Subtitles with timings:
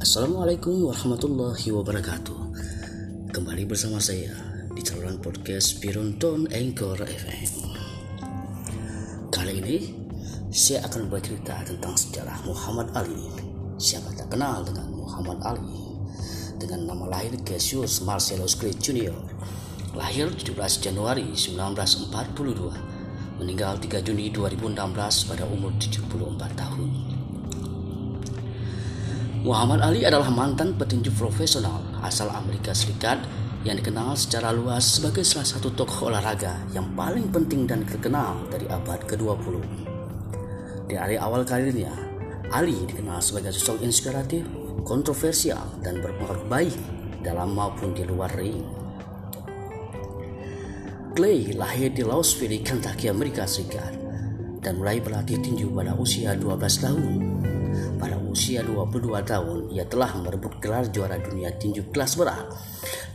[0.00, 2.40] Assalamualaikum warahmatullahi wabarakatuh.
[3.36, 4.32] Kembali bersama saya
[4.72, 7.52] di saluran podcast Pironton Anchor FM
[9.28, 9.76] Kali ini
[10.48, 13.28] saya akan bercerita tentang sejarah Muhammad Ali.
[13.76, 15.92] Siapa tak kenal dengan Muhammad Ali?
[16.56, 19.12] Dengan nama lahir Cassius Marcellus Clay Jr.
[20.00, 23.00] Lahir 17 Januari 1942
[23.40, 26.59] Meninggal 3 Juni 2016 pada umur 74 tahun
[29.40, 33.24] Muhammad Ali adalah mantan petinju profesional asal Amerika Serikat
[33.64, 38.68] yang dikenal secara luas sebagai salah satu tokoh olahraga yang paling penting dan terkenal dari
[38.68, 39.64] abad ke-20.
[40.92, 41.88] Di hari awal karirnya,
[42.52, 44.44] Ali dikenal sebagai sosok inspiratif,
[44.84, 46.76] kontroversial, dan berpengaruh baik
[47.24, 48.60] dalam maupun di luar ring.
[51.16, 53.96] Clay lahir di Louisville, Kentucky, Amerika Serikat
[54.60, 57.49] dan mulai berlatih tinju pada usia 12 tahun.
[58.00, 62.48] Pada usia 22 tahun, ia telah merebut gelar juara dunia tinju kelas berat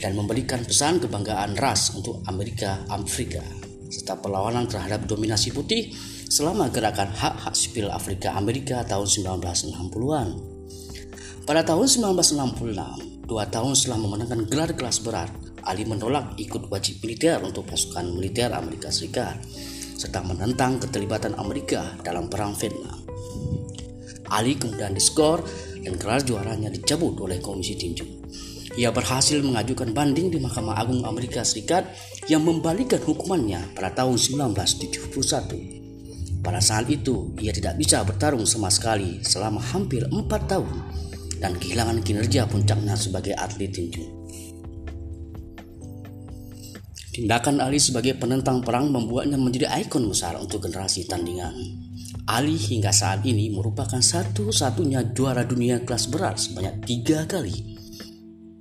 [0.03, 3.39] dan memberikan pesan kebanggaan ras untuk Amerika Afrika
[3.87, 5.95] serta perlawanan terhadap dominasi putih
[6.27, 10.54] selama gerakan hak-hak sipil Afrika Amerika tahun 1960-an.
[11.45, 15.29] Pada tahun 1966, dua tahun setelah memenangkan gelar kelas berat,
[15.61, 19.37] Ali menolak ikut wajib militer untuk pasukan militer Amerika Serikat,
[19.93, 22.97] serta menentang keterlibatan Amerika dalam Perang Vietnam.
[24.33, 25.45] Ali kemudian diskor
[25.85, 28.25] dan gelar juaranya dicabut oleh Komisi Tinju.
[28.81, 31.85] Ia berhasil mengajukan banding di Mahkamah Agung Amerika Serikat
[32.25, 36.41] yang membalikan hukumannya pada tahun 1971.
[36.41, 41.04] Pada saat itu, ia tidak bisa bertarung sama sekali selama hampir empat tahun
[41.45, 44.01] dan kehilangan kinerja puncaknya sebagai atlet tinju.
[47.13, 51.53] Tindakan Ali sebagai penentang perang membuatnya menjadi ikon besar untuk generasi tandingan.
[52.25, 57.77] Ali hingga saat ini merupakan satu-satunya juara dunia kelas berat sebanyak tiga kali.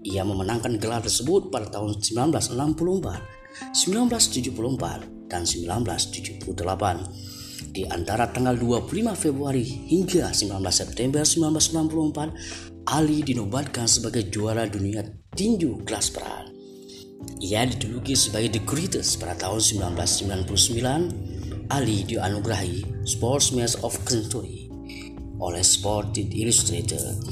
[0.04, 6.52] Ia memenangkan gelar tersebut pada tahun 1964, 1974, dan 1978
[7.74, 15.00] di antara tanggal 25 Februari hingga 19 September 1964, Ali dinobatkan sebagai juara dunia
[15.32, 16.52] tinju kelas berat.
[17.40, 21.72] Ia dijuluki sebagai The Greatest pada tahun 1999.
[21.72, 24.68] Ali dianugerahi Sportsman of Century
[25.40, 27.24] oleh Sport Illustrated.